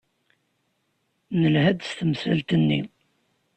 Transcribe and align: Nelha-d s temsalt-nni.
Nelha-d 1.39 1.79
s 1.89 1.91
temsalt-nni. 1.97 2.81